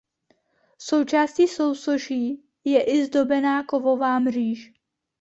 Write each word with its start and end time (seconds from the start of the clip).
Součástí 0.79 1.47
sousoší 1.47 2.43
je 2.63 2.83
i 2.83 3.05
zdobená 3.05 3.63
kovová 3.63 4.19
mříž. 4.19 4.73